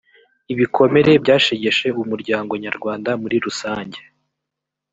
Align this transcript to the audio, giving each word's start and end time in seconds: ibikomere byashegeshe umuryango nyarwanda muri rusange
ibikomere 0.53 1.11
byashegeshe 1.23 1.87
umuryango 2.03 2.53
nyarwanda 2.63 3.09
muri 3.21 3.35
rusange 3.45 3.99